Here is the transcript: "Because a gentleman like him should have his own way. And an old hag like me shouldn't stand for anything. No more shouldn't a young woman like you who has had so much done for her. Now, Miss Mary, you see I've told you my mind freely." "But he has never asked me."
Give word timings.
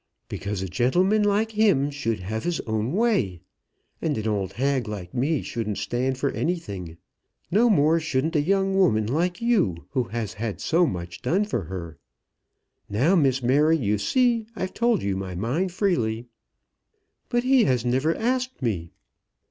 "Because 0.29 0.63
a 0.63 0.67
gentleman 0.67 1.21
like 1.21 1.51
him 1.51 1.91
should 1.91 2.21
have 2.21 2.43
his 2.43 2.59
own 2.61 2.91
way. 2.91 3.41
And 4.01 4.17
an 4.17 4.27
old 4.27 4.53
hag 4.53 4.87
like 4.87 5.13
me 5.13 5.43
shouldn't 5.43 5.77
stand 5.77 6.17
for 6.17 6.31
anything. 6.31 6.97
No 7.51 7.69
more 7.69 7.99
shouldn't 7.99 8.35
a 8.35 8.41
young 8.41 8.75
woman 8.75 9.05
like 9.05 9.41
you 9.43 9.85
who 9.91 10.05
has 10.05 10.33
had 10.33 10.59
so 10.59 10.87
much 10.87 11.21
done 11.21 11.45
for 11.45 11.65
her. 11.65 11.99
Now, 12.89 13.15
Miss 13.15 13.43
Mary, 13.43 13.77
you 13.77 13.99
see 13.99 14.47
I've 14.55 14.73
told 14.73 15.03
you 15.03 15.15
my 15.15 15.35
mind 15.35 15.71
freely." 15.71 16.25
"But 17.29 17.43
he 17.43 17.65
has 17.65 17.85
never 17.85 18.15
asked 18.15 18.59
me." 18.63 18.89